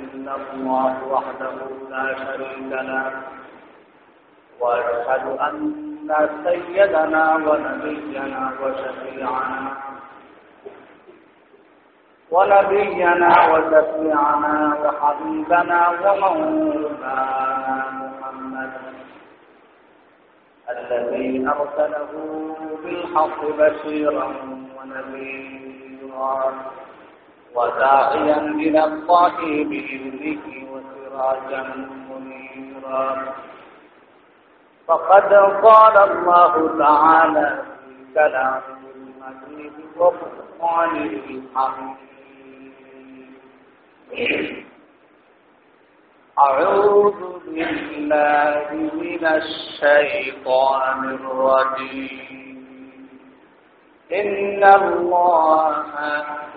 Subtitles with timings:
[0.00, 1.54] الله وحده
[1.90, 3.12] لا شريك له
[4.60, 5.56] وأشهد أن
[6.44, 9.72] سيدنا ونبينا وشفيعنا
[12.30, 14.54] ونبينا وشفيعنا
[14.84, 18.72] وحبيبنا ومولانا محمد
[20.70, 22.10] الذي أرسله
[22.84, 24.26] بالحق بشيرا
[24.76, 26.52] ونذيرا.
[27.56, 29.36] وداعيا إلى الله
[29.70, 31.62] بإذنه وسراجا
[32.10, 33.34] منيرا.
[34.86, 35.30] فقد
[35.66, 37.48] قال الله تعالى
[37.84, 41.96] في كلامه المجيد وفرقانه الحميد.
[46.38, 48.66] أعوذ بالله
[49.02, 52.55] من الشيطان الرجيم.
[54.12, 55.84] إن الله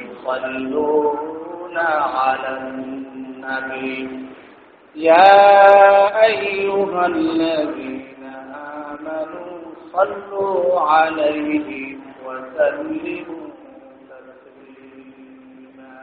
[0.00, 1.76] يصلون
[2.16, 4.28] على النبي
[4.96, 8.32] يا أيها الذين
[8.90, 9.56] آمنوا
[9.92, 13.46] صلوا عليه وسلموا
[14.08, 15.96] تسليما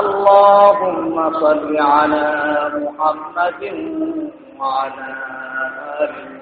[0.00, 2.26] اللهم صل على
[2.74, 3.62] محمد
[4.58, 5.14] وعلى
[6.00, 6.41] آل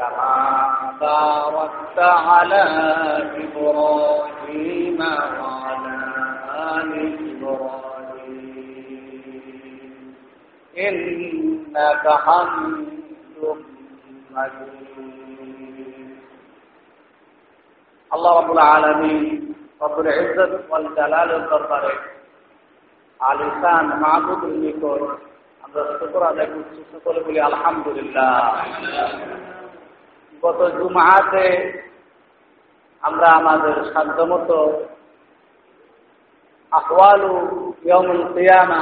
[0.00, 0.34] كما
[1.00, 2.62] باركت على
[3.36, 5.00] إبراهيم
[5.40, 5.96] وعلى
[6.72, 6.92] آل
[7.32, 7.86] إبراهيم
[10.76, 13.40] إنك حميد
[14.30, 14.96] مجيد
[18.10, 21.92] الله رب العالمين رب العزة والجلال দরবারে
[23.20, 25.02] আলিসান মাহবুদুল নিকট
[25.64, 28.32] আমরা শুকর আদায় করছি সকলে বলি আলহামদুলিল্লাহ
[30.43, 31.47] গত জুমাতে
[33.03, 34.57] আমরা আমাদের সাধ্যমতো
[36.71, 37.33] আহওয়ালু
[37.83, 38.81] ইয়মুল কিয়ামা,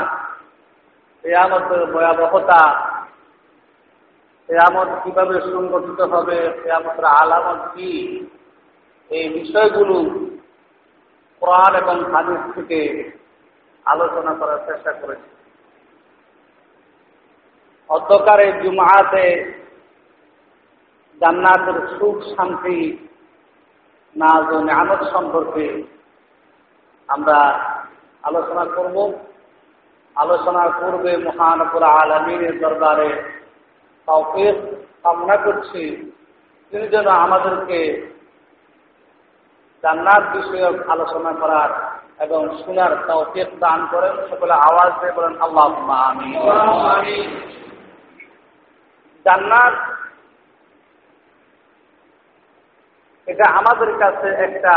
[1.23, 2.63] কেয়ামতের ভয়াবহতা,
[4.49, 7.91] কেয়ামত কীভাবে সংগঠিত হবে, কেয়ামতের আলামত কি,
[9.09, 9.97] এই বিষয়গুলো
[11.41, 12.79] কোরআন এবং হাদিস থেকে
[13.85, 15.29] আলোচনা করার চেষ্টা করেছি।
[17.89, 19.25] অধ্যকারে জুমাতে
[21.21, 22.79] জান্নাতের সুখ শান্তি
[24.15, 25.65] নাজ ও নামত সম্পর্কে
[27.09, 27.39] আমরা
[28.23, 28.97] আলোচনা করব।
[30.15, 33.09] আলোচনার পূর্বে মহানপুর আলমীর দরবারে
[34.07, 34.55] তৌফিক
[35.03, 35.83] কামনা করছি।
[36.71, 37.79] তিনি যেন আমাদেরকে
[39.83, 41.71] জান্নাত বিষয়ক আলোচনা করার
[42.19, 45.67] এবং শোনার তৌফিক দান করেন। সকলে আওয়াজ দিয়ে বলেন আল্লাহ
[46.09, 46.29] আমি
[49.25, 49.75] জান্নাত
[53.29, 54.75] এটা আমাদের কাছে একটা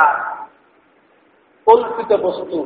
[1.67, 2.59] কল্পিত বস্তু।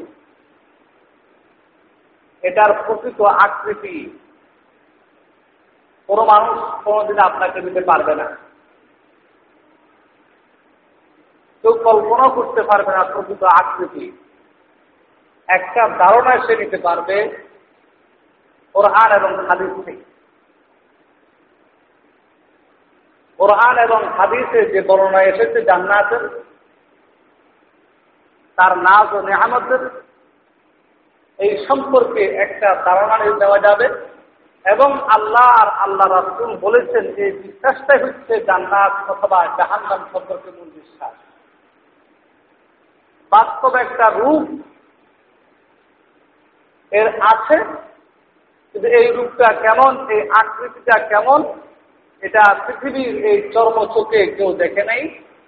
[2.43, 3.97] এটার প্রকৃত আকৃতি
[6.07, 8.27] কোনো মানুষ কোনোদিন আপনাকে দিতে পারবে না।
[11.63, 14.07] কেউ কল্পনা করতে পারবে না প্রকৃত আকৃতি।
[15.49, 17.47] একটা ধারণা সে নিতে পারবে
[18.75, 20.06] ওর কোরআন এবং হাদিস থেকে
[23.39, 26.25] কোরআন এবং হাদিসে যে বর্ণনা এসেছে, জান্নাতের,
[28.59, 29.83] তার নাজ ও নেহামতের
[31.39, 33.87] এই সম্পর্কে একটা ধারণা দেওয়া যাবে।
[34.65, 41.15] এবং আল্লাহ আর আল্লাহ রাসুল বলেছেন যে বিশ্বাসটাই হচ্ছে জান্নাত অথবা জাহান্নাম সম্পর্কে মূল বিশ্বাস।
[43.33, 44.47] বাস্তব একটা রূপ
[46.93, 47.57] এর আছে,
[48.73, 51.41] কিন্তু এই রূপটা কেমন, এই আকৃতিটা কেমন
[52.23, 55.03] এটা পৃথিবীর এই চর্ম চোখে কেউ দেখে নাই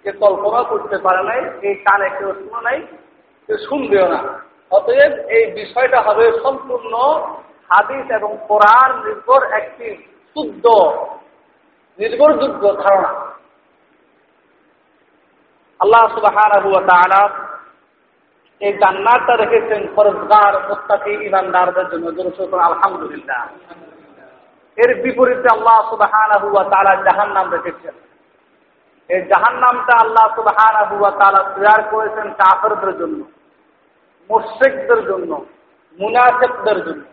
[0.05, 2.79] যে কল্পনা করতে পারে নাই, এই কানে কেউ শুনে নাই,
[3.49, 4.21] কেউ শুনবেও না।
[4.71, 6.93] অতএব এই বিষয়টা হবে সম্পূর্ণ
[7.71, 9.87] হাদিস এবং কোরআন নির্ভর একটি
[10.37, 10.65] শুদ্ধ,
[11.99, 13.13] নির্ভরযোগ্য ধারণা।
[15.81, 16.37] আল্লাহ সুবাহ
[18.61, 23.43] এই জান্নাতটা রেখেছেন ফরজগার মোত্তাকি ইমানদারদের জন্য। জনসুত আলহামদুলিল্লাহ।
[24.79, 27.95] এর বিপরীতে আল্লাহ সুবাহান হুয়া তারা জাহান নাম রেখেছেন।
[29.11, 33.21] এই জাহান নামটা আল্লাহ সুবাহান হুয়া তারা তৈরি করেছেন কাফেরদের জন্য,
[34.31, 35.47] মুশ্রিকদের জন্য,
[35.99, 37.05] মুনাফেকদের জন্য।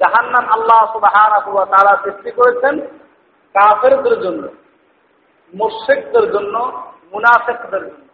[0.00, 2.74] জাহান নাম আল্লাহ সুবাহান হুয়া তারা সৃষ্টি করেছেন
[3.54, 4.48] কাফেরদের জন্য,
[5.54, 6.54] মুশ্রিকদের জন্য,
[7.12, 8.13] মুনাফেকদের জন্য।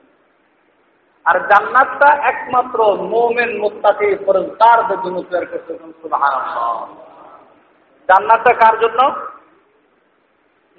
[1.25, 5.71] আর জান্নাতটা একমাত্র মোমেন মুক্তাকে ফরজদারদের জন্য তৈরি করতে
[8.09, 8.99] জান্নাতটা কার জন্য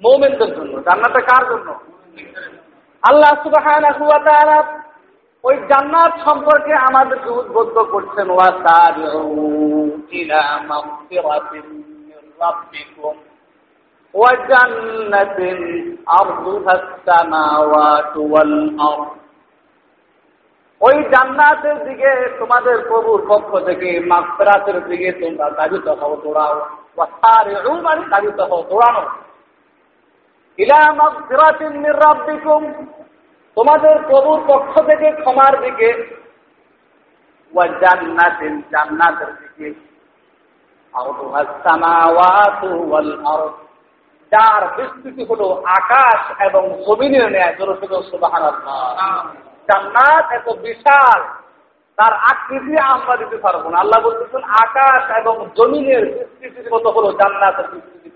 [0.01, 1.67] মোমেনদের জন্য জান্নাতটা কার জন্য
[3.03, 3.65] আল্লাহ সুবাহ
[5.43, 8.27] ওই জান্নাত সম্পর্কে আমাদেরকে উদ্বুদ্ধ করছেন
[14.13, 15.39] وجنة
[16.13, 19.09] أرضها السماوات والأرض
[20.82, 26.60] ওই জান্নাতের দিকে তোমাদের প্রভুর পক্ষ থেকে মাকরাতের দিকে তোমরা দাবিত হও, দৌড়াও।
[27.82, 29.00] মানে দাবিত হও, দৌড়ানো।
[33.56, 36.22] তোমাদের প্রভুর পক্ষ থেকে ক্ষমার দিকে।
[37.54, 39.92] জান্নাতের জান্নাতের দিকে।
[44.30, 48.40] যার বিস্তৃতি হলো আকাশ এবং জমিনের ন্যায় জোর সুবাহ
[49.68, 51.20] জান্নাত এত বিশাল,
[51.98, 57.66] তার আকৃতি আমরা দিতে পারব না। আল্লাহ বলতেছেন, আকাশ এবং জমিনের বিস্তৃতির মতো হলো জান্নাতের
[57.72, 58.08] বিস্তৃতি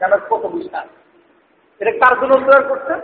[0.00, 0.86] জান্নাত কত বিশাল।
[1.80, 3.00] এটা কার জন্য তৈরি করছেন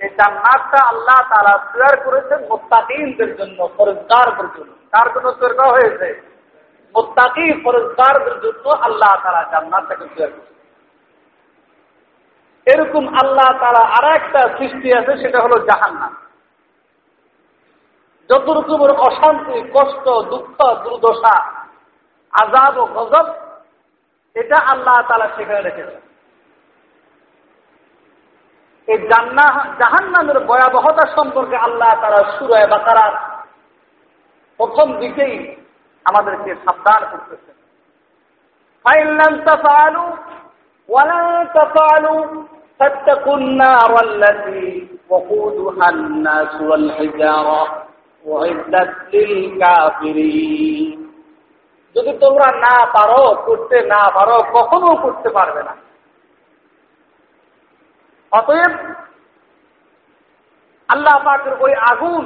[0.00, 6.08] এই জান্নাতটা আল্লাহ তারা তৈরি করেছেন মোত্তাকিনদের জন্য, ফরজদারদের জন্য। কার জন্য তৈরি হয়েছে?
[6.94, 10.57] মোত্তাকি ফরজদারদের জন্য আল্লাহ তারা জান্নাতটাকে তৈরি করেছে
[12.72, 16.12] এরকম আল্লাহ তারা আর একটা সৃষ্টি আছে, সেটা হলো জাহান্নাম।
[18.30, 21.36] যত রকমের অশান্তি, কষ্ট, দুঃখ, দুর্দশা
[22.34, 23.26] আজাব ও গজব,
[24.36, 25.96] এটা আল্লাহ তালা সেখানে রেখেছে
[28.88, 29.46] এই জান্না
[29.78, 33.14] জাহান নামের ভয়াবহতা সম্পর্কে আল্লাহ তারা সুরায় বাকারার
[34.60, 35.34] প্রথম দিকেই
[36.06, 37.50] আমাদেরকে সাবধান করতেছে
[38.84, 40.04] ফাইলাম তাফালু
[40.88, 41.22] ওয়ালা
[41.54, 42.14] তাফালু
[42.79, 47.61] فاتقوا النار التي وقودها الناس والحجارة
[48.25, 50.87] وعدت للكافرين
[51.95, 55.73] যদি তোমরা না পারো করতে না পারো কখনো করতে পারবে না
[58.31, 58.73] অতএব
[60.89, 62.25] আল্লাহ পাকের ওই আগুন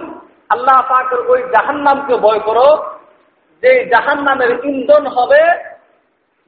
[0.50, 2.70] আল্লাহ পাকের ওই জাহান্নামকে ভয় করো
[3.64, 5.42] যে জাহান্নামের ইন্ধন হবে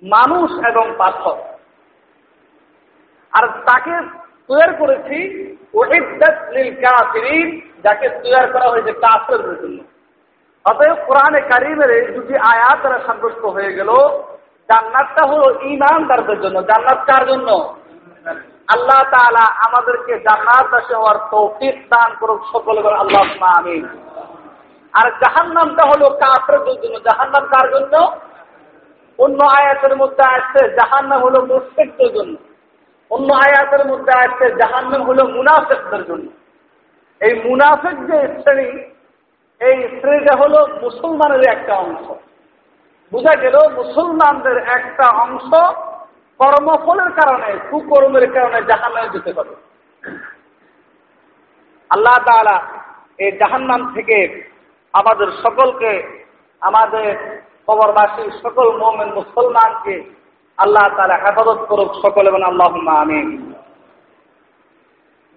[0.03, 1.37] মানুষ এবং পাথর
[3.38, 3.94] আর তাকে
[4.48, 5.18] তৈরি করেছি
[7.84, 9.78] যাকে তৈরি করা হয়েছে কাফের জন্য।
[10.64, 13.90] অতএব কোরআনে কারিমের এই দুটি আয়াত দ্বারা সাব্যস্ত হয়ে গেল।
[14.68, 17.48] জান্নাতটা হলো ইমান ইমানদারদের জন্য। জান্নাত কার জন্য?
[18.74, 23.22] আল্লাহ তালা আমাদেরকে জান্নাত দাসে হওয়ার তৌফিক দান করুক সকলে করে আল্লাহ
[23.58, 23.76] আমি
[24.94, 27.94] আর জাহান্নামটা হলো কাফেরদের জন্য। জাহান্নাম কার জন্য?
[29.18, 32.34] অন্য আয়াতের মধ্যে আসছে, জাহান্নাম হলো মুসলিকদের জন্য।
[33.10, 36.26] অন্য আয়াতের মধ্যে আসছে, জাহান্নাম হলো মুনাফেকদের জন্য।
[37.20, 38.68] এই মুনাফেক যে শ্রেণি,
[39.60, 42.06] এই শ্রেণীটা হলো মুসলমানের একটা অংশ।
[43.12, 45.50] বোঝা গেল, মুসলমানদের একটা অংশ
[46.40, 49.52] কর্মফলের কারণে, কুকর্মের কারণে জাহান্নামে যেতে পারে।
[51.90, 52.56] আল্লাহ তালা
[53.18, 54.50] এই জাহান্নাম থেকে
[54.94, 55.92] আমাদের সকলকে,
[56.60, 57.06] আমাদের
[57.66, 59.94] কবরবাসী সকল মোমেন মুসলমানকে
[60.58, 62.68] আল্লাহ তারা হেফাজত করুক সকলে এবং আল্লাহ
[63.02, 63.20] আমি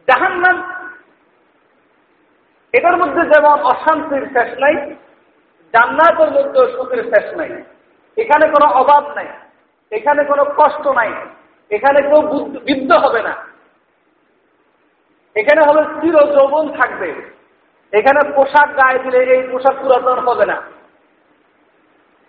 [0.07, 0.57] জাহান্নাম,
[2.73, 4.75] এটার মধ্যে যেমন অশান্তির শেষ নাই,
[5.73, 7.51] জান্নাতের মধ্যে সুখের শেষ নাই।
[8.17, 9.27] এখানে কোনো অভাব নাই,
[9.91, 11.11] এখানে কোনো কষ্ট নাই,
[11.71, 12.21] এখানে কেউ
[12.67, 13.33] বিদ্ধ হবে না।
[15.35, 17.09] এখানে হবে চির যৌবন থাকবে।
[17.93, 20.57] এখানে পোশাক গায়ে দিলে এই পোশাক পুরাতন হবে না।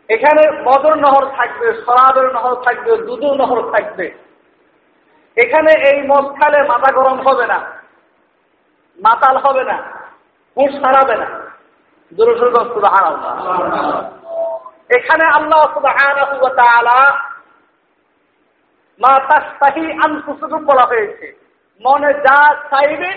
[0.09, 4.07] এখানে বদর নহর থাকবে সরাবের নহর থাকবে দুধু নহর থাকবে।
[5.37, 7.59] এখানে এই মদ খালে মাথা গরম হবে না,
[8.99, 9.77] মাতাল হবে না
[10.57, 11.29] হুঁশ হারাবে না।
[14.97, 15.63] এখানে আল্লাহ
[19.01, 19.13] মা
[20.69, 21.27] বলা হয়েছে।
[21.85, 22.39] মনে যা
[22.71, 23.11] চাইবে,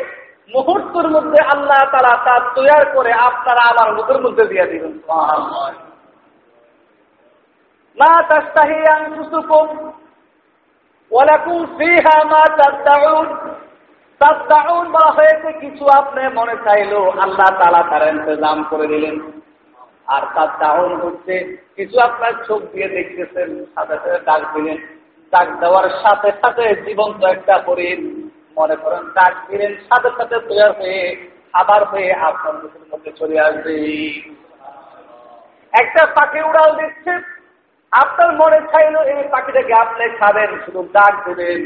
[0.53, 4.93] মুহূর্তের মধ্যে আল্লাহ তারা তা তৈয়ার করে আপনারা আমার মুখের মধ্যে দিয়ে দিবেন।
[7.98, 9.67] মা তাস্তাহি আনফুসুকুম
[11.12, 13.27] ওয়ালাকুম ফিহা মা তাদদাউন
[14.21, 19.15] তাদদাউন বলা হয়েছে, কিছু আপনি মনে চাইলো আল্লাহ তাআলা তার ইন্তজাম করে দিলেন।
[20.07, 21.36] আর তার দাহন হচ্ছে,
[21.75, 24.77] কিছু আপনার চোখ দিয়ে দেখতেছেন, সাথে সাথে ডাক দিলেন।
[25.33, 30.69] ডাক দেওয়ার সাথে সাথে জীবন জীবন্ত একটা হরিণ মনে করেন, ডাক দিলেন, সাথে সাথে তৈরি
[30.79, 31.15] হয়ে,
[31.53, 32.53] খাবার হয়ে আপনার
[32.91, 33.75] মধ্যে চলে আসবে।
[35.74, 37.40] একটা পাখি উড়াল দিচ্ছে
[37.91, 41.62] আপনার মনে চাইল এই পাখিটাকে আপনি খাবেন, শুধু ডাক দেবেন।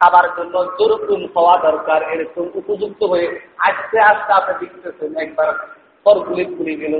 [0.00, 3.26] খাবার জন্য যেরকম হওয়া দরকার, এরকম উপযুক্ত হয়ে
[3.68, 5.48] আস্তে আস্তে আপনি দেখতেছেন, একবার
[6.06, 6.94] ফলগুলি খুলে গেল,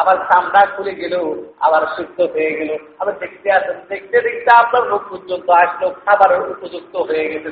[0.00, 1.14] আবার চামড়া খুলে গেল,
[1.60, 2.70] আবার সুস্থ হয়ে গেল।
[3.00, 7.48] আবার দেখতে আসেন, দেখতে দেখতে আপনার মুখ পর্যন্ত আসলো, খাবারের উপযুক্ত হয়ে গেছে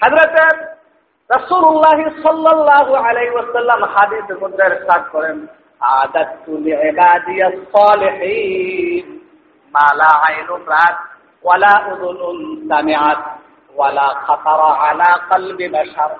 [0.00, 0.56] হাজরাতের
[1.30, 3.28] রসুল্লাহ সাল্লাহ আলাই
[3.94, 5.36] হাদিসের মধ্যে সাত করেন
[5.80, 9.06] আদাতু লিইবাদিয়াস সালিহিন।
[9.74, 10.96] মা লা আইনুন রাত
[11.44, 13.20] ওয়ালা উযুনুন সামিআত
[13.74, 16.12] ওয়ালা খাতারা আলা কলবি বাশার।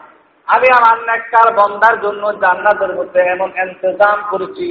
[0.48, 4.68] আমি আমার নেককার বন্দার জন্য জান্নাতের মধ্যে এমন ইন্তজাম করেছি,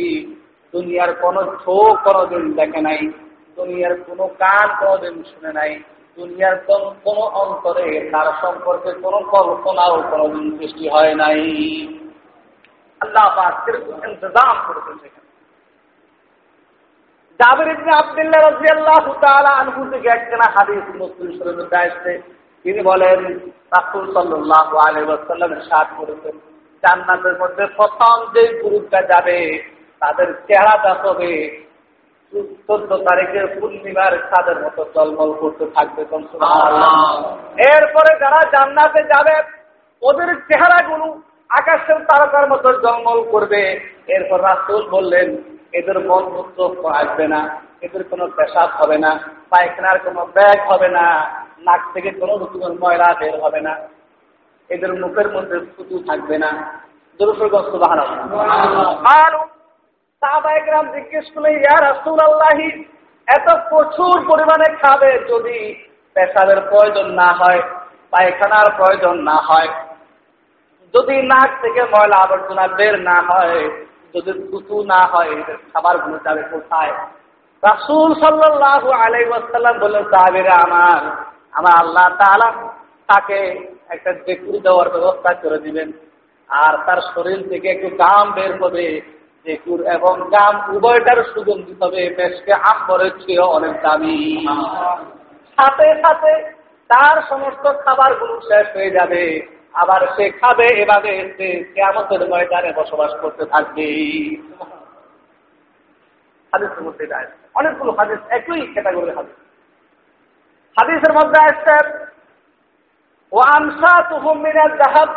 [0.73, 3.01] দুনিয়ার কোন চোখ কোনোদিন দেখে নাই,
[3.57, 5.71] দুনিয়ার কোনো কান কোনোদিন শুনে নাই,
[6.17, 11.41] দুনিয়ার কোন অন্তরে তার সম্পর্কে কোন কল্পনাও কোনোদিন সৃষ্টি হয় নাই।
[13.01, 13.25] আল্লাহ
[14.09, 15.27] ইন্তজাম করেছেন সেখানে।
[17.39, 22.21] জাবির ইবনে আব্দুল্লাহ রাদিয়াল্লাহু তাআলা আনহু থেকে একখানা হাদিস মুসলিম শরীফে আসছে।
[22.63, 23.19] তিনি বলেন
[23.75, 26.35] রাসূল সাল্লাল্লাহু আলাইহি ওয়াসাল্লাম ইরশাদ করেছেন
[26.83, 29.63] জান্নাতের মধ্যে প্রথম যে গ্রুপটা যাবে
[29.99, 31.63] তাদের চেহারাটা হবে
[32.67, 36.01] চোদ্দ তারিখের পূর্ণিমার চাঁদের মতো জলমল করতে থাকবে
[37.73, 39.35] এরপরে যারা জান্নাতে যাবে
[40.01, 45.27] ওদের চেহারা চেহারাগুলো আকাশের তারকার মতো জঙ্গল করবে। এরপর রাসুল বললেন
[45.73, 51.05] এদের মন মুক্ত আসবে না এদের কোনো পেশাব হবে না পায়খানার কোনো ব্যাগ হবে না
[51.59, 53.73] নাক থেকে কোনো রকমের ময়লা বের হবে না।
[54.69, 56.81] এদের মুখের মধ্যে ফুটু থাকবে না।
[57.19, 57.99] দুরুফরগ্রস্ত বাহার
[60.21, 62.85] সাহাবাহাম জিজ্ঞেস করলে ইয়ার রাসুল আল্লাহি
[63.27, 65.83] এত প্রচুর পরিমাণে খাবে যদি
[66.15, 67.61] পেশাবের প্রয়োজন না হয়
[68.11, 69.86] পায়খানার প্রয়োজন না হয়?
[70.93, 73.69] যদি নাক থেকে ময়লা আবর্জনা বের না হয়
[74.13, 76.93] যদি থুতু না হয় এদের খাবারগুলো যাবে কোথায়?
[77.63, 81.01] রাসুল সাল্লাহ আলাই ওয়াসাল্লাম বললেন সাহাবিরা আমার
[81.53, 82.49] আমার আল্লাহ তালা
[83.07, 83.39] তাকে
[83.89, 85.91] একটা ডেকুর দেওয়ার ব্যবস্থা করে দিবেন।
[86.49, 89.01] আর তার শরীর থেকে একটু গাম বের হবে।
[89.45, 94.47] ডেকুর এবং গাম উভয়টার সুগন্ধি হবে বেশকে আম্বরের চেয়ে অনেক দামি।
[95.57, 96.51] সাথে সাথে
[96.89, 103.43] তার সমস্ত খাবারগুলো শেষ হয়ে যাবে। আবার সে খাবে এভাবে সে কেমতের ময়দানে বসবাস করতে
[103.45, 103.87] থাকবে।
[107.55, 109.37] অনেকগুলো হাদিস, একই ক্যাটাগরি হাদিস।
[110.77, 111.75] হাদিসের মধ্যে আসছে
[113.31, 115.09] ও আমসা তুহমিনের জাহাব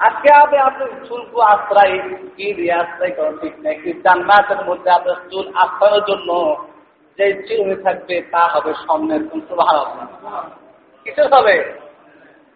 [0.00, 1.94] আজকে আপনি আপনার চুলকু আশ্রয়,
[2.36, 6.30] কি দিয়ে আশ্রয় করেন, ঠিক নেই। কি জান্নাতের মধ্যে আপনার চুল আশ্রয়ের জন্য
[7.18, 9.82] যে চির হয়ে থাকবে, তা হবে সামনের কিন্তু ভালো
[11.06, 11.56] কিছু হবে?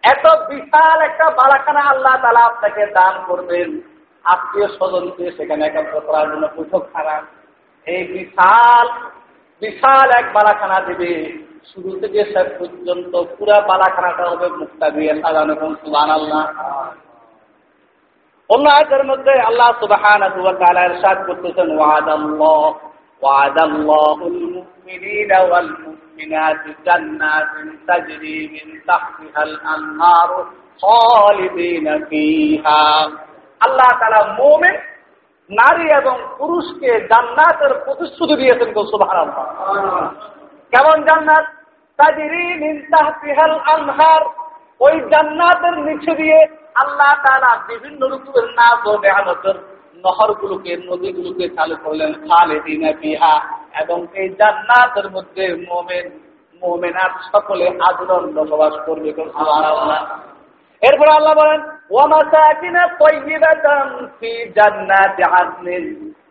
[0.03, 3.69] এত বিশাল একটা বালাখানা আল্লাহ তালা আপনাকে দান করবেন।
[4.25, 7.23] আত্মীয় স্বজনকে সেখানে একান্ত করার জন্য পৃথক খারাপ
[7.87, 8.85] এই বিশাল
[9.61, 11.13] বিশাল এক বালাখানা দিবে।
[11.71, 16.43] শুরু থেকে শেষ পর্যন্ত পুরা বালাখানাটা হবে মুক্তা দিয়ে সাজানো কোন সুবান আল্লাহ
[18.49, 20.21] অন্য আয়তের মধ্যে আল্লাহ সুবাহান
[21.27, 22.71] করতেছেন ওয়াদ আল্লাহ
[23.21, 24.37] ওয়াদ আল্লাহুল
[26.13, 30.29] মুমিনাত জান্নাতিন তাজরি মিন তাহতিহাল আনহার
[30.81, 32.81] খালিদিনা ফিহা।
[33.65, 34.75] আল্লাহ তাআলা মুমিন,
[35.49, 39.45] নারী এবং পুরুষকে জান্নাতের প্রতিশ্রুতি দিয়েছেন গো সুবহানাল্লাহ।
[40.73, 41.45] কেমন জান্নাত?
[43.73, 44.21] আনহার,
[44.79, 46.39] ওই জান্নাতের নিচে দিয়ে
[46.75, 49.57] আল্লাহ তারা বিভিন্ন রকমের নাচ ও মেহানতের
[50.03, 56.19] নহরগুলোকে, নদীগুলোকে চালু করলেন খালে দিনে বিহা এবং এই জান্নাতের মধ্যে মোমেন,
[56.61, 59.09] মোমেনার সকলে আদরণ বসবাস করবে
[60.81, 61.61] এরপর আল্লাহ বলেন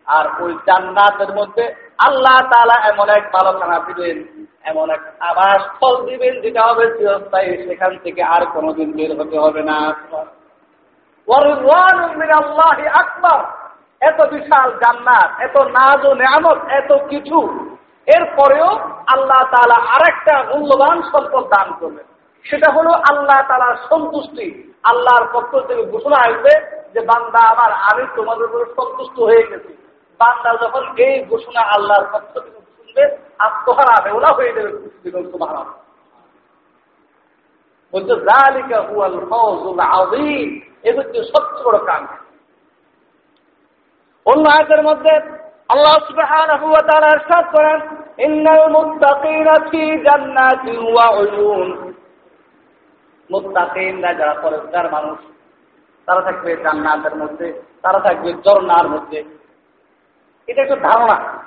[0.05, 1.75] আর ওই জান্নাতের মধ্যে
[2.07, 7.67] আল্লাহ তাআলা এমন এক ভালো খানা দিবেন, এমন এক আবাস ফল দিবেন, যেটা হবে চিরস্থায়ী,
[7.67, 9.93] সেখান থেকে আর কোনোদিন বের হতে হবে না।
[12.99, 13.62] আকবর।
[14.07, 17.39] এত বিশাল জান্নাত, এত নাজ ও নেয়ামত, এত কিছু।
[18.05, 18.67] এরপরেও
[19.07, 22.05] আল্লাহ তালা আরেকটা মূল্যবান সম্পদ দান করবেন।
[22.43, 28.45] সেটা হলো আল্লাহ তালার সন্তুষ্টি। আল্লাহর পক্ষ থেকে ঘোষণা আসবে যে, বান্দা আমার, আমি তোমাদের
[28.45, 29.77] উপরে সন্তুষ্ট হয়ে গেছি।
[30.19, 35.83] বান্দা যখন এই ঘোষণা আল্লাহর পক্ষ থেকে শুনবে, আত্মহারা বেওলা হয়ে যাবে। তোমার
[37.93, 38.13] বলছে
[38.77, 40.13] হুয়াল
[40.83, 42.07] এ হচ্ছে সবচেয়ে বড় কাম
[44.25, 45.15] অন্য আয়াতের মধ্যে
[45.69, 47.79] আল্লাহ সুবহানাহু ওয়া তাআলা করেন,
[48.17, 51.93] ইন্নাল মুত্তাকিনা ফি জান্নাতিন ওয়া উয়ুন।
[53.31, 55.19] মুত্তাকিনরা যারা মানুষ,
[56.05, 59.23] তারা থাকবে জান্নাতের মধ্যে, তারা থাকবে ঝর্ণার মধ্যে।
[60.47, 61.43] এটা একটা ধারণা।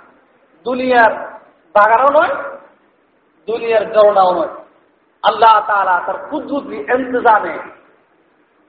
[0.64, 1.12] দুনিয়ার
[1.74, 2.34] বাগানও নয়,
[3.46, 4.54] দুনিয়ার ঝর্ণাও নয়।
[5.22, 7.58] আল্লাহ তালা তার কুদ্রুতি এন্তজামে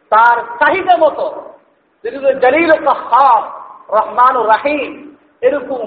[0.10, 1.54] তার চাহিদা মতো
[2.42, 3.57] জলিল কাহার
[3.90, 4.92] রহমান ও রাহিম,
[5.48, 5.84] এরকম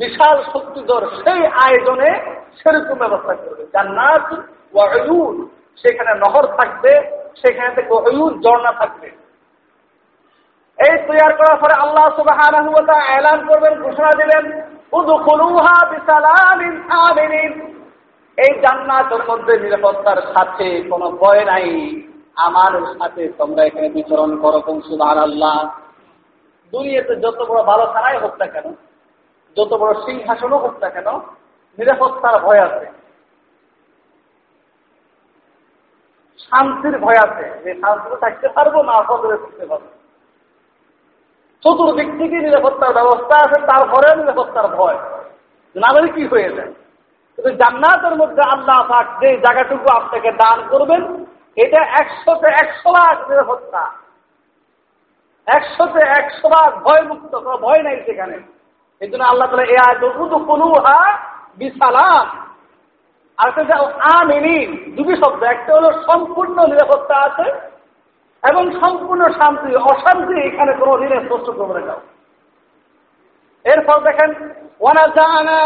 [0.00, 2.10] বিশাল শক্তিধর সেই আয়োজনে
[2.58, 4.28] সেরকম ব্যবস্থা করবে। জান্নাত
[4.74, 5.36] ওয়াহুদ
[5.82, 6.92] সেখানে নহর থাকবে,
[7.40, 7.92] সেখানে থেকে
[8.44, 9.08] ঝর্ণা থাকবে।
[10.78, 12.38] এই তৈয়ার করার পরে আল্লাহ সুবাহ
[13.18, 14.44] এলান করবেন, ঘোষণা দিলেন
[18.38, 21.68] এই জান্নাতের মধ্যে নিরাপত্তার সাথে কোনো ভয় নাই।
[22.46, 25.56] আমার সাথে তোমরা এখানে বিচরণ করো সুবাহ আল্লাহ
[26.74, 28.66] দুনিয়াতে যত বড় ভালো খানাই হোক না কেন,
[29.56, 31.08] যত বড় সিংহাসনও হোক না কেন,
[31.78, 32.86] নিরাপত্তার ভয় আছে।
[36.44, 39.86] শান্তির ভয় আছে যে শান্তিতে থাকতে পারব না অসদরে থাকতে পারব।
[41.62, 44.98] চতুর্দিক থেকে নিরাপত্তার ব্যবস্থা আছে তারপরে নিরাপত্তার ভয়।
[45.74, 46.72] না কি হয়ে যায়
[47.34, 51.02] কিন্তু জান্নাতের মধ্যে আল্লাহ পাক যে জায়গাটুকু আপনাকে দান করবেন,
[51.64, 53.82] এটা একশোতে একশো লাখ নিরাপত্তা।
[55.46, 57.32] একশোতে একশো ভাগ ভয়মুক্ত
[57.64, 58.36] ভয় নাই সেখানে।
[59.00, 60.98] এই জন্য আল্লাহ তালা এ আয় দুটো কোনো হা
[61.58, 61.96] বিশাল
[63.38, 63.76] আর একটা
[64.14, 64.56] আমিনি
[64.96, 67.46] দুটি শব্দ। একটা হলো সম্পূর্ণ নিরাপত্তা আছে
[68.42, 72.00] এবং সম্পূর্ণ শান্তি, অশান্তি এখানে কোনো ঋণের স্পষ্ট করে যাও
[73.64, 74.30] এরপর দেখেন
[74.82, 75.58] ওয়ানা জানা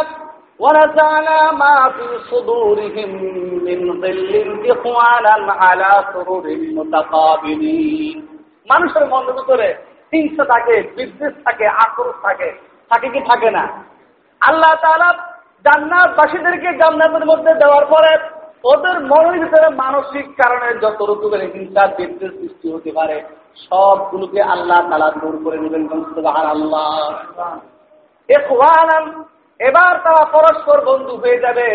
[0.61, 3.11] ওয়ানা জানা মা ফি সুদুরিহিম
[3.67, 8.19] মিন দিল্লিন ইখওয়ানান আলা সুরুরিন মুতাকাবিলিন
[8.71, 9.69] মানুষের মনের ভিতরে
[10.13, 12.49] হিংসা থাকে বিদ্বেষ থাকে আক্রোশ থাকে।
[12.91, 13.65] থাকে কি থাকে না?
[14.41, 15.11] আল্লাহ তাআলা
[15.65, 18.13] জান্নাতবাসীদেরকে জান্নাতের মধ্যে দেওয়ার পরে
[18.65, 23.17] ওদের মনের ভিতরে মানসিক কারণে যত রকমের হিংসা বিদ্বেষ সৃষ্টি হতে পারে
[23.63, 25.85] সবগুলোকে আল্লাহ তালা দূর করে নেবেন
[26.55, 26.89] আল্লাহ
[29.61, 31.69] এবার তারা পরস্পর বন্ধু হয়ে যাবে।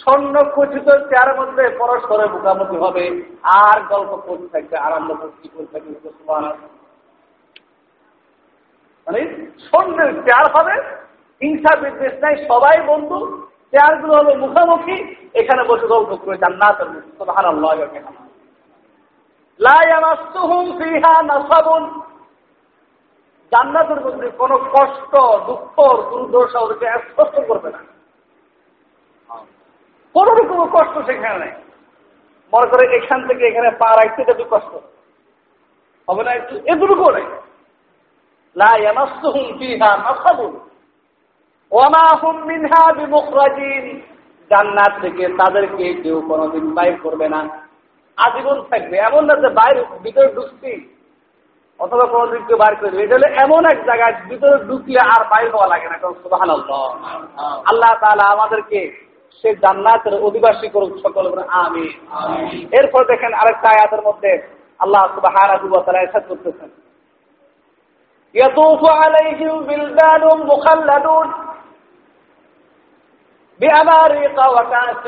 [0.00, 3.04] স্বর্ণ খচিত চেয়ার মধ্যে পরস্পরের মুখামুখি হবে।
[3.60, 5.94] আর গল্প করতে থাকবে, আনন্দ করতে করতে থাকবে
[9.06, 9.20] মানে
[9.66, 10.76] স্বর্ণের চেয়ার হবে,
[11.40, 13.18] হিংসা বিদ্বেষ নাই, সবাই বন্ধু,
[13.70, 14.96] চেয়ারগুলো হলো মুখামুখি,
[15.40, 17.80] এখানে বসে গল্প করে জান্নাতের মুখে ভালো লয়
[23.52, 25.12] জান্নাতের মধ্যে কোন কষ্ট,
[25.46, 25.74] দুঃখ,
[26.10, 27.80] দুর্দশা ওদেরকে স্পষ্ট করবে না।
[30.16, 31.52] কোন রকম কষ্ট সেখানে নেই।
[32.52, 34.72] মনে করে এখান থেকে এখানে পা রাখতে একটু কষ্ট।
[36.08, 36.54] হবে না একটু?
[36.72, 37.26] এটুকু নেই।
[44.50, 47.40] জান্নাত থেকে তাদেরকে কেউ কোনোদিন বাইর করবে না।
[48.16, 50.72] আজীবন থাকবে। এমন না যে বাইরে ভিতরে ঢুকছি,
[51.80, 55.66] অথবা কোনোদিন কেউ বাইর করে এটা হলো এমন এক জায়গায় ভিতরে ঢুকলে আর বাইর হওয়া
[55.66, 56.40] লাগে না। কারণ সুবাহ
[57.70, 59.05] আল্লাহ তাহলে আমাদেরকে
[59.43, 61.25] সে জান্নাতের অধিবাসী করুক সকল
[61.57, 61.85] আমি
[62.71, 64.31] এরপর দেখেন আরেকটা আয়াতের মধ্যে
[64.79, 65.35] আল্লাহ সুবাহ
[66.29, 66.71] করতেছেন
[68.35, 71.27] يطوف عليهم بلدان مخلدون
[73.59, 75.05] بأباريق وكأس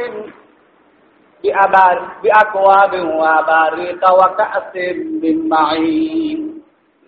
[2.23, 4.73] بأكواب وأباريق وكأس
[5.23, 6.39] من معين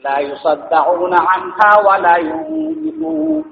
[0.04, 3.44] لا يصدعون عنها ولا ينزفون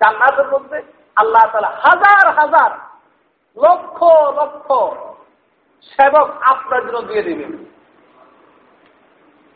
[0.00, 0.78] জান্নাতের মধ্যে
[1.16, 2.70] আল্লাহ তালা হাজার হাজার
[3.57, 3.97] লক্ষ
[4.39, 4.67] লক্ষ
[5.91, 7.51] সেবক আপনার জন্য দিয়ে দিবেন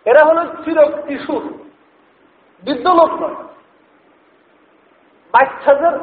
[0.05, 1.43] এরা হলো চির কিশোর
[2.63, 3.37] বৃদ্ধ লোক নয়।
[5.33, 5.95] বাচ্চাদের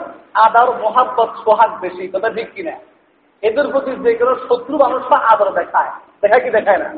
[0.45, 2.75] আদার, মহাব্বত, সোহাগ বেশি, কথা ঠিক কিনা?
[3.43, 6.89] এদের প্রতি যে কোনো শত্রু মানুষ আদর দেখায়। দেখা কি দেখায় না?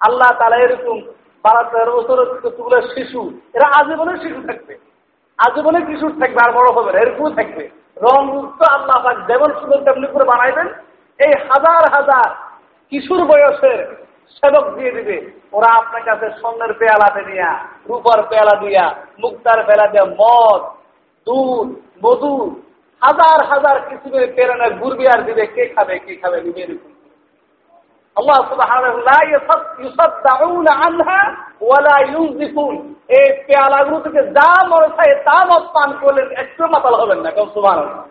[0.00, 0.96] আল্লাহ তালা এরকম
[1.44, 3.20] বারো তেরো বছরের শিশু,
[3.54, 4.74] এরা আজীবনের শিশু থাকবে।
[5.38, 7.64] আজীবনে কিশোর থাকবে, আর বড় হবে এরকম থাকবে।
[7.96, 10.68] রংযুক্ত আল্লাহ যেমন সুন্দর তেমনি করে বানাইবেন,
[11.20, 12.28] এই হাজার হাজার
[12.92, 13.80] কিশোর বয়সের
[14.36, 15.16] সেবক দিয়ে দিবে।
[15.56, 17.50] ওরা আপনার কাছে স্বর্ণের পেয়ালাতে দিয়া
[17.88, 18.84] রূপার পেয়ালা দিয়া,
[19.22, 20.60] মুক্তার পেয়ালা দিয়া, মদ,
[21.26, 21.68] দুধ,
[22.04, 22.34] মধু,
[23.02, 26.93] হাজার হাজার কিছু প্রেরণের গুরবিহার দিবে, কে খাবে কে খাবে দিবে এরকম
[28.16, 28.38] আল্লাহ
[33.08, 37.46] এই পেয়ালাগুলো থেকে যা মনে চায় তা মত পান করলেন একটু মাতাল হবেন না কেউ
[37.54, 38.04] সুবহানাল্লাহ।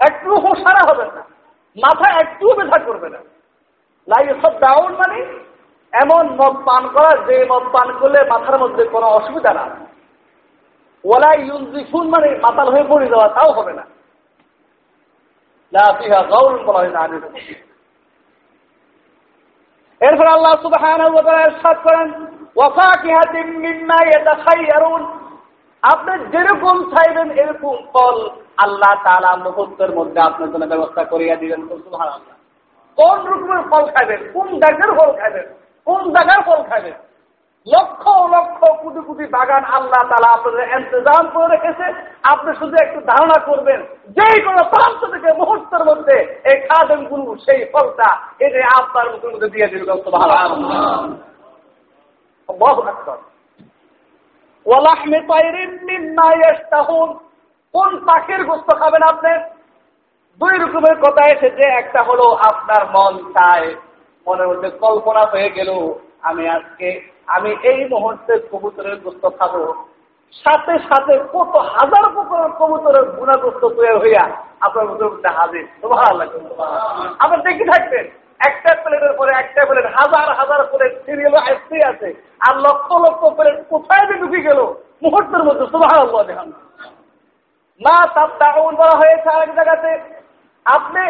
[0.00, 1.22] একটু হোসারা হবেন না
[1.76, 3.18] মাথা একটু ব্যথা করবে না।
[4.08, 5.18] লাই সব ডাউন মানে
[5.92, 9.64] এমন মদ পান করা যে মদ পান করলে মাথার মধ্যে কোনো অসুবিধা না।
[11.04, 13.84] ওলা ইউজিফুন মানে মাতাল হয়ে পড়ে যাওয়া তাও হবে না।
[20.00, 21.06] এরপর আল্লাহ তাআলা
[21.42, 22.08] ইরশাদ করেন
[25.82, 28.16] আপনি যেরকম চাইবেন এরকম ফল
[28.56, 31.60] আল্লাহ তালা মুহূর্তের মধ্যে আপনার জন্য ব্যবস্থা করিয়া দিবেন
[32.98, 35.46] কোন রকমের ফল খাবেন কোন জায়গার ফল খাবেন
[35.86, 36.96] কোন জায়গার ফল খাবেন
[37.66, 38.02] লক্ষ
[38.34, 41.86] লক্ষ কোটি কোটি বাগান আল্লাহ তালা আপনাদের ইন্তজাম করে রেখেছে।
[42.32, 43.80] আপনি শুধু একটু ধারণা করবেন
[44.16, 46.16] যেই কোনো প্রান্ত থেকে মুহূর্তের মধ্যে
[46.50, 48.08] এই খাদেম গুরু সেই ফলটা
[48.44, 49.82] এই যে আপনার মুখের মধ্যে দিয়ে দিল
[57.74, 59.32] কোন পাখির গোস্ত খাবেন আপনি?
[60.40, 63.68] দুই রকমের কথা এসেছে, একটা হলো আপনার মন চায়,
[64.26, 65.70] মনের মধ্যে কল্পনা হয়ে গেল,
[66.28, 66.88] আমি আজকে
[67.36, 69.54] আমি এই মুহূর্তে কবুতরের গোস্ত খাব।
[70.34, 74.24] সাথে সাথে কত হাজার প্রকারের কবুতরের গুণাগ্রস্ত তৈরি হইয়া
[74.66, 76.38] আপনার মধ্যে হাজির। ভালো লাগে
[77.22, 78.06] আপনি দেখে থাকবেন,
[78.48, 82.08] একটা প্লেটের পরে একটা প্লেট, হাজার হাজার প্লেট সিরিয়াল আসতে আছে।
[82.46, 84.60] আর লক্ষ লক্ষ প্লেট কোথায় যে ঢুকে গেল?
[85.04, 86.48] মুহূর্তের মধ্যে সুবাহ দেখান
[87.80, 89.92] না তার দাগন বলা হয়েছে আরেক জায়গাতে,
[90.66, 91.02] আপনি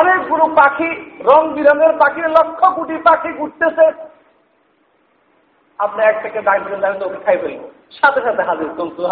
[0.00, 0.90] অনেকগুলো পাখি,
[1.28, 3.86] রং বিরঙের পাখি, লক্ষ কোটি পাখি ঘুরতেছে।
[5.86, 7.62] আপনি এক থেকে ডাক দিলেন আমি তো ওকে খাই ফেলব
[7.98, 9.02] সাথে সাথে হাজির তন্তু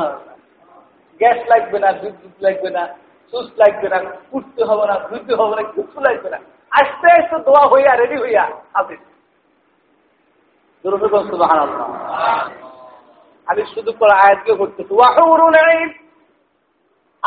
[1.20, 2.82] গ্যাস লাগবে না, বিদ্যুৎ লাগবে না
[3.32, 3.98] সুস লাগবে না,
[4.37, 6.38] উঠতে হবে না, ধুইতে হবে না, কিছু লাগবে না।
[6.72, 8.44] আস্তে আস্তে দোয়া হইয়া রেডি হইয়া
[8.76, 9.00] হাজির।
[13.50, 14.92] আমি শুধু করে আয়াতকে করতেছি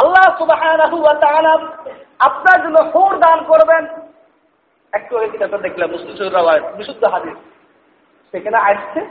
[0.01, 0.61] আল্লাহ সুবাহ
[2.27, 3.83] আপনার জন্য হোর দান করবেন।
[4.93, 6.13] একটু আগে কিতাবটা দেখলাম, মুসলিম
[6.77, 7.37] বিশুদ্ধ হাদিস।
[8.33, 9.01] সেখানে আসছে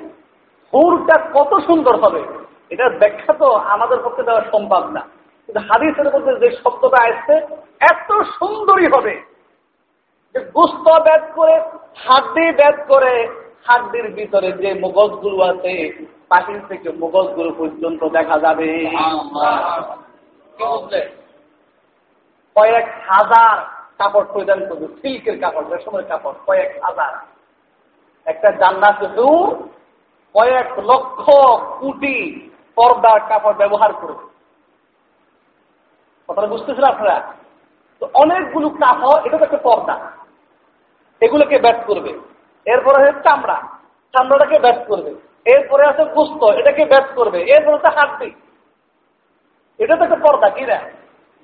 [0.73, 2.23] হুরটা কত সুন্দর হবে?
[2.71, 5.03] এটা ব্যাখ্যা তো আমাদের পক্ষে দেওয়া সম্ভব না।
[5.47, 7.35] কিন্তু হাদিসের মধ্যে যে শব্দটা আসছে,
[7.93, 9.15] এত সুন্দরই হবে।
[10.35, 11.57] যে গুস্ত ব্যাদ করে,
[12.07, 13.15] হাড্ডি ব্যাদ করে,
[13.67, 15.73] হাড্ডির ভিতরে যে মুগজগুলো আছে
[16.29, 18.69] পাখির থেকে মুগজগুলো পর্যন্ত দেখা যাবে।
[22.57, 23.57] কয়েক হাজার
[23.99, 27.13] কাপড় পরিধান করবে, সিল্কের কাপড়, রেশমের কাপড়, কয়েক হাজার।
[28.27, 29.69] একটা জান্নাত দূর
[30.35, 31.31] কয়েক লক্ষ
[31.81, 34.25] কোটি পর্দার কাপড় ব্যবহার করবে
[36.29, 37.33] কথাটা বুঝতেছেন আপনারা?
[38.01, 39.95] তো অনেকগুলো কাপড় এটা তো একটা পর্দা।
[41.21, 42.11] এগুলোকে ব্যাট করবে।
[42.67, 43.59] এরপরে হচ্ছে চামড়া।
[44.15, 45.11] চামড়াটাকে ব্যাট করবে।
[45.47, 48.31] এরপরে আছে গুস্ত এটাকে ব্যাট করবে। এরপরে হচ্ছে হাড্ডি।
[49.79, 50.79] এটা তো একটা পর্দা কি না?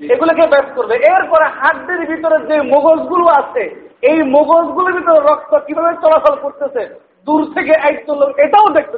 [0.01, 3.65] এগুলোকে ব্যাট করবে। এরপরে হাড্ডির ভিতরে যে মগজগুলো আছে
[4.03, 7.10] এই মগজগুলোর ভিতরে রক্ত কীভাবে চলাচল করতেছে?
[7.27, 8.97] দূর থেকে একজন লোক এটাও দেখতে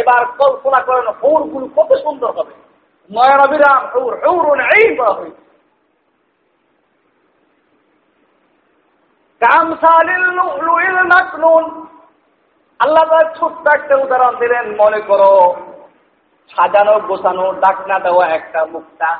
[0.00, 2.54] এবার কল্পনা করেন হৌরগুলো কত সুন্দর হবে।
[3.10, 4.46] নয়নাবিরাম হৌর হৌর
[4.76, 5.42] এই বলা হয়েছে
[12.80, 13.04] আল্লাহ
[13.38, 15.32] ছোট্ট একটা উদাহরণ দিলেন মনে করো
[16.50, 19.10] সাজানো গোছানো ডাকনা দেওয়া একটা মুক্তা।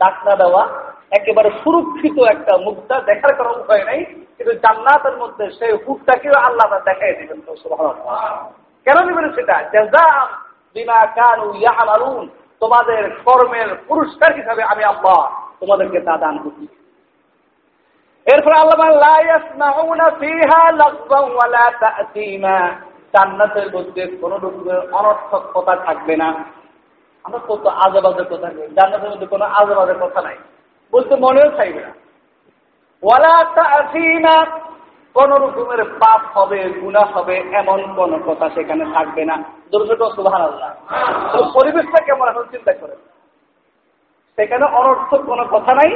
[0.00, 0.62] ডাকনা দেওয়া
[1.10, 4.00] একেবারে সুরক্ষিত একটা মুক্তা দেখার কোনো উপায় নাই।
[4.38, 7.54] কিন্তু জান্নাতের মধ্যে সেই হুকটাকেও আল্লাহ দেখাই দিবেন তো
[8.84, 9.64] কেন দিবেন সেটা?
[12.60, 16.66] তোমাদের কর্মের পুরস্কার হিসাবে আমি আল্লাহ তোমাদেরকে তা দান করছি
[18.26, 18.90] এরপর আল্লাহ
[23.16, 26.44] জান্নাতের মধ্যে কোন রকমের অনর্থক কথা থাকবে না।
[27.24, 30.36] আমরা কত আজেবাজের কথা নেই জান্নাতের মধ্যে কোনো আজেবাজের কথা নাই।
[30.92, 32.05] বলতে মনেও চাইবে না।
[35.16, 39.36] কোন রকমের পাপ হবে গুণা হবে, এমন কোন কথা সেখানে থাকবে না।
[39.70, 40.70] দুর্যোগ সুভান আল্লাহ
[41.56, 42.96] পরিবেশটা কেমন এখন চিন্তা করে
[44.38, 45.90] সেখানে অনর্থক কোনো কথা নাই,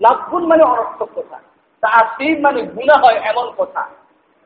[0.00, 1.36] লাভগুণ মানে অনর্থক কথা।
[1.82, 3.82] তা আসিম মানে গুণা হয় এমন কথা।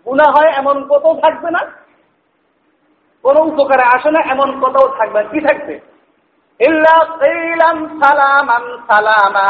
[0.06, 1.62] গুণা হয় এমন কথাও থাকবে না,
[3.24, 5.74] কোন উপকারে আসে না, এমন কথাও থাকবে কি থাকবে?
[8.00, 9.48] সালামান সালামা।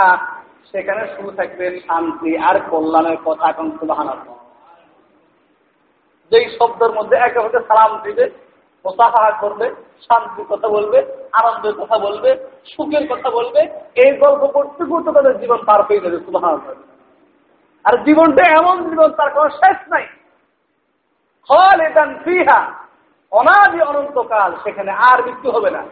[0.71, 4.09] সেখানে শুরু থাকবে শান্তি আর কল্যাণের কথা এখন সুবাহান
[6.33, 8.25] যেই শব্দের মধ্যে একে হচ্ছে সালাম দিবে,
[8.85, 9.67] মোসাফাহা করবে,
[10.07, 10.99] শান্তির কথা বলবে,
[11.33, 12.31] আনন্দের কথা বলবে,
[12.73, 13.61] সুখের কথা বলবে,
[14.05, 16.55] এই গল্প করতে করতে তাদের জীবন পার হয়ে যাবে সুবাহান
[17.85, 20.07] আর জীবনটা এমন জীবন, তার কোনো শেষ নাই।
[21.49, 22.61] ফল এটা ফিহা,
[23.33, 25.83] অনাদি অনন্তকাল, সেখানে আর মৃত্যু হবে না।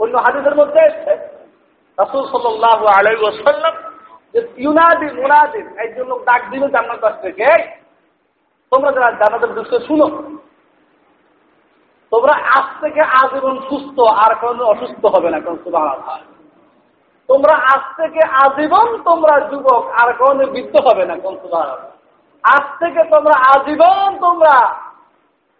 [0.00, 1.12] অন্য হাদিসের মধ্যে এসছে,
[1.98, 3.74] রাসুল সাল্লাহ আলাই ওসাল্লাম
[4.34, 7.48] যে ইউনাদি মুনাদিন একজন লোক ডাক দিল জান্নাত কাছ থেকে
[8.72, 10.06] তোমরা যারা জান্নাতের দৃশ্য শুনো।
[12.12, 15.56] তোমরা আজ থেকে আজীবন সুস্থ, আর কোনো অসুস্থ হবে না কোন
[17.28, 21.34] তোমরা আজ থেকে আজীবন তোমরা যুবক, আর কোনো বৃদ্ধ হবে না কোন
[22.44, 24.54] আজ থেকে তোমরা আজীবন তোমরা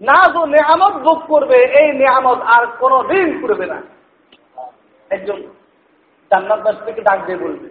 [0.00, 3.78] না তো নেহামত ভোগ করবে, এই নেহামত আর কোনো দিন করবে না।
[5.10, 5.38] একজন
[6.30, 7.68] জান্নাত থেকে ডাক দিয়ে বলবে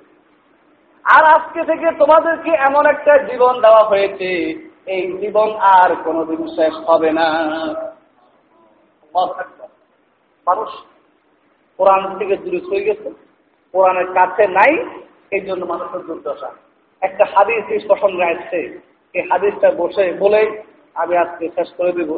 [1.04, 4.30] আর আজকে থেকে তোমাদেরকে এমন একটা জীবন দেওয়া হয়েছে।
[4.86, 7.28] এই জীবন আর কোনোদিন শেষ হবে না।
[10.48, 10.70] মানুষ
[11.78, 13.10] কোরআন থেকে দূরে হয়ে গেছে।
[13.74, 14.72] কোরআনের কাছে নাই,
[15.32, 16.50] এই জন্য মানুষের দুর্দশা।
[17.02, 18.60] একটা হাদিস প্রসঙ্গে আসছে
[19.14, 22.12] এই হাদিসটা বসে বলে আমি আজকে শেষ করে দিব।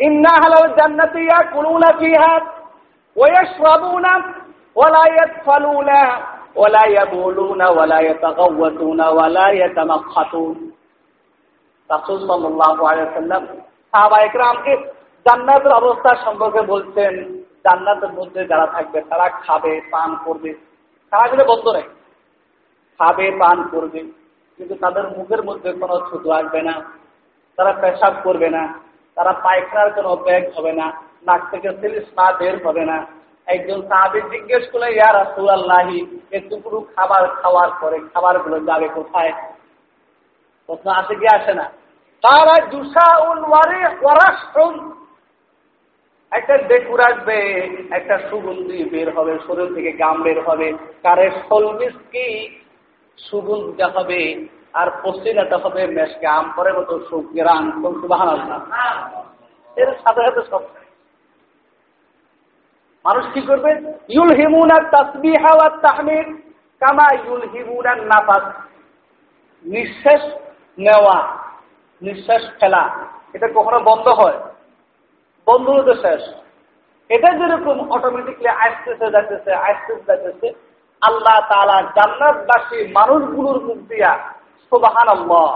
[0.00, 2.32] ইন্না হালাল জান্নাতি ইয়াকুলুনা ফিহা
[3.16, 4.12] ওয়া ইয়াশরাবুনা
[4.76, 6.00] ওয়া লা ইয়াতফালুনা
[6.56, 10.70] ওয়া লা ইয়াবুলুনা ওয়া লা ইয়াতাগাওয়াতুনা ওয়া লা ইয়াতামাক্খাতুন
[11.90, 13.46] রাসূল সাল্লাল্লাহু আলাইহি ওয়াসাল্লাম
[13.92, 20.54] সাহাবায়ে কেরামকে জান্নাতের অবস্থা সম্পর্কে বলছেন, জান্নাতের মধ্যে যারা থাকবে তারা খাবে, পান করবে।
[21.10, 21.82] খাওয়াগুলো বন্ধ নেই।
[22.98, 24.00] খাবে, পান করবে।
[24.56, 26.92] কিন্তু তাদের মুখের মধ্যে কোনো ছুতো আসবে না।
[27.56, 28.80] তারা পেশাব করবে না।
[29.14, 30.92] তারা পায়খানার কোনো ব্যাগ হবে না।
[31.26, 33.06] নাক থেকে সিলিস না বের হবে না।
[33.54, 35.98] একজন সাহাবি জিজ্ঞেস করলে ইয়ার রাসুল আল্লাহি
[36.38, 39.32] একটুকুরু খাবার খাওয়ার পরে খাবারগুলো যাবে কোথায়?
[40.68, 41.66] প্রশ্ন আসে কি আসে না?
[42.24, 44.74] তারা জুসা উল ওয়ারে ওয়ারাষ্ট্রম
[46.32, 47.38] একটা ডেকুর আসবে,
[47.98, 50.68] একটা সুগন্ধি বের হবে, শরীর থেকে গাম বের হবে।
[51.02, 52.26] কারে সলমিসকি
[53.18, 54.20] সুগন্ধিটা হবে,
[54.80, 57.64] আর পশ্চিমাটা হবে মেশকে আম পরে মতো সুগ্রাম
[58.00, 58.28] সুবাহান
[59.76, 60.62] এর সাথে সাথে সব
[63.04, 63.70] মানুষ কি করবে?
[64.14, 66.28] ইউল হিমুনার তাসবি হাওয়ার তাহমিদ
[66.82, 68.44] কামা ইউল হিমুনার নাফাস।
[69.64, 70.22] নিঃশ্বাস
[70.78, 71.16] নেওয়া
[72.02, 72.82] নিঃশ্বাস ফেলা,
[73.34, 74.38] এটা কখনো বন্ধ হয়?
[75.46, 76.22] বন্ধ হতে শেষ।
[77.10, 80.48] এটা যেরকম অটোমেটিকলি আসতেছে যাইতেছে আসতেছে যাচ্ছে
[81.02, 84.12] আল্লাহ তালা জান্নাতবাসী মানুষগুলোর মুখ দিয়া
[84.72, 85.48] সুবাহান আল্লাহ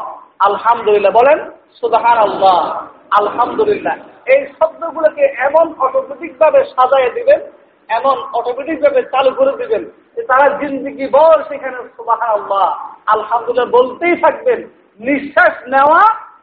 [0.48, 1.38] আলহামদুলিল্লাহ বলেন
[1.80, 2.61] সুবাহান আল্লাহ
[3.20, 3.96] আলহামদুলিল্লাহ।
[4.32, 7.40] এই শব্দগুলোকে এমন অটোমেটিক ভাবে সাজাই দিবেন,
[7.88, 9.82] এমন অটোমেটিক ভাবে চালু করে দিবেন
[10.14, 11.76] যে তারা জিন্দিগি বল সেখানে
[12.37, 12.68] আল্লাহ
[13.14, 14.60] আলহামদুলিল্লাহ বলতেই থাকবেন,
[15.00, 16.02] নিঃশ্বাস নেওয়া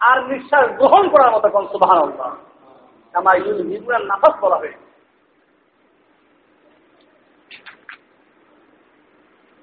[0.10, 1.66] আর নিঃশ্বাস গ্রহণ করার মতো কোন
[2.06, 2.30] আল্লাহ
[3.14, 3.60] আমার ইউল
[4.12, 4.84] নাফাস বলা হয়েছে।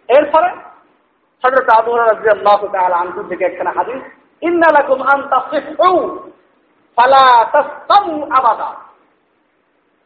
[0.09, 0.49] এরপরে
[1.43, 4.03] হজরত আবু তাআলা আনহু থেকে একখানা হাদিস,
[4.43, 5.21] ইন্না লাকুম আন
[6.99, 8.71] ফালা তাসকামু আবাদা।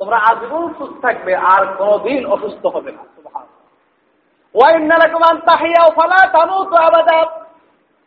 [0.00, 3.02] তোমরা আজীবন সুস্থ থাকবে, আর কোনদিন অসুস্থ হবে না
[5.98, 6.18] ফালা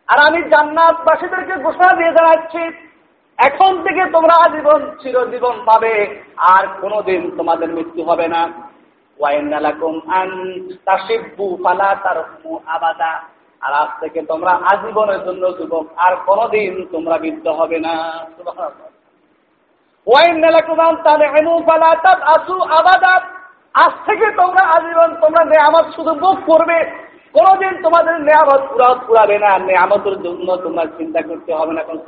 [0.08, 2.62] আর আমি জান্নাতবাসীদেরকে ঘোষণা দিয়ে জানাচ্ছি,
[3.38, 5.94] এখন থেকে তোমরা আজীবন চিরজীবন পাবে,
[6.52, 8.42] আর কোনোদিন তোমাদের মৃত্যু হবে না।
[12.74, 13.12] আবাদা।
[13.62, 17.94] আর আজ থেকে তোমরা আজীবনের জন্য যুবক, আর কোনদিন তোমরা বৃদ্ধ হবে না।
[23.84, 26.78] আজ থেকে তোমরা আজীবন তোমরা নেয়ামত শুধু ভোগ করবে।
[27.34, 31.98] কোনদিন তোমাদের নেয়ামত পুরা পুরাবে না। নেয়ামতের জন্য তোমরা চিন্তা করতে হবে না কোন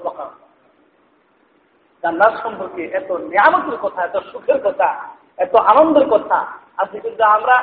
[2.03, 4.89] জান্নাত সম্পর্কে এত নিয়ামতের কথা, এত সুখের কথা,
[5.45, 6.39] এত আনন্দের কথা
[6.81, 7.57] আজকে কিন্তু আমরা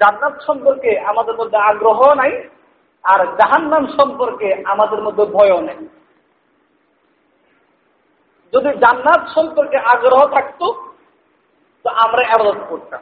[0.00, 2.32] জান্নাত সম্পর্কে আমাদের মধ্যে আগ্রহ নাই।
[3.04, 5.88] আর জাহান্নাম সম্পর্কে আমাদের মধ্যে ভয়ও নেই।
[8.52, 10.94] যদি জান্নাত সম্পর্কে আগ্রহ থাকতো,
[11.84, 13.00] তো আমরা আবাদত করতাম।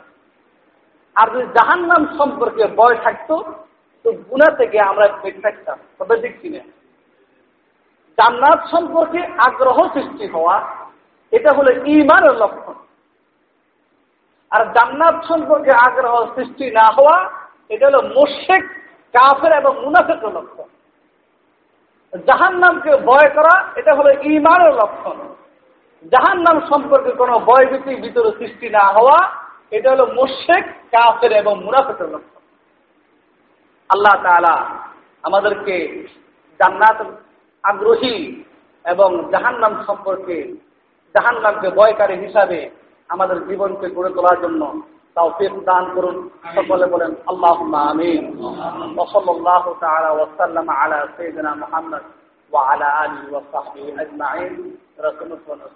[1.15, 3.53] আর যদি জাহান্নাম সম্পর্কে ভয় থাকতো,
[4.05, 6.59] তো গুণা থেকে আমরা বেঁচে থাকতাম। তবে দেখছি না?
[8.19, 10.77] জান্নাত সম্পর্কে আগ্রহ সৃষ্টি হওয়া,
[11.31, 12.75] এটা হলো ইমানের লক্ষণ।
[14.51, 17.31] আর জান্নাত সম্পর্কে আগ্রহ সৃষ্টি না হওয়া,
[17.69, 18.86] এটা হলো মোশেক
[19.17, 20.69] কাফের এবং মুনাফেকের লক্ষণ।
[22.29, 25.19] জাহান নামকে ভয় করা, এটা হলো ইমানের লক্ষণ।
[26.13, 29.19] জাহান নাম সম্পর্কে কোনো ভয়ভীতি ভিতরে সৃষ্টি না হওয়া,
[29.77, 32.43] এটা হলো মোশেক কাফের এবং মুনাফেকের লক্ষণ।
[33.91, 34.57] আল্লাহ তালা
[35.25, 35.75] আমাদেরকে
[36.61, 36.99] জান্নাত
[37.65, 38.17] আগ্রহী
[38.85, 40.37] এবং জাহান্নাম সম্পর্কে
[41.15, 42.59] জাহান্নামকে ভয়কারী হিসাবে
[43.11, 44.63] আমাদের জীবনকে গড়ে তোলার জন্য
[45.16, 46.18] তৌফিক দান করুন
[46.56, 48.24] সকলে বলেন আল্লাহ আমিন
[48.98, 52.04] وصلى الله تعالى وسلم على سيدنا محمد
[52.54, 54.54] وعلى آله وصحبه أجمعين
[55.00, 55.72] رسول الله